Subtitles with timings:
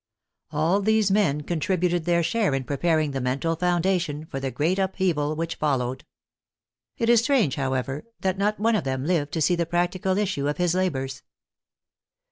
[0.49, 5.35] All these men contributed their share in preparing the mental foundation for the great upheaval
[5.35, 6.05] which followed.
[6.97, 10.47] It is strange, however, that not one of them lived to see the practical issue
[10.47, 11.21] of his labors.